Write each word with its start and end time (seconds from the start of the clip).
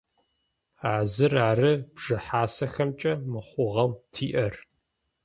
А 0.91 0.93
зыр 1.13 1.33
ары 1.49 1.71
бжыхьасэхэмкӏэ 1.93 3.13
мыхъугъэу 3.31 3.91
тиӏэр. 4.13 4.53